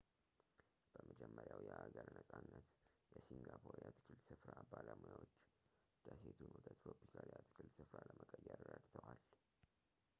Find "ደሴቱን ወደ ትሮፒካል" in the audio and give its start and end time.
6.07-7.27